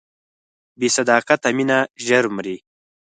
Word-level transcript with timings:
بې 0.79 0.87
صداقته 0.97 1.49
مینه 1.57 1.79
ژر 2.05 2.25
مري. 2.35 2.57